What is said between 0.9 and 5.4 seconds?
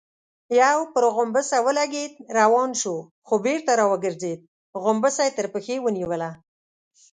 پر غومبسه ولګېد، روان شو، خو بېرته راوګرځېد، غومبسه يې